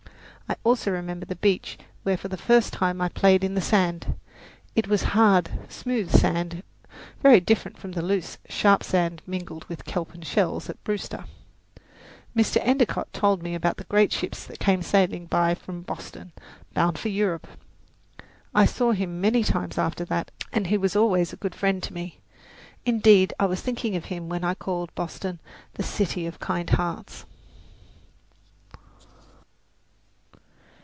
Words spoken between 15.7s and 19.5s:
Boston, bound for Europe. I saw him many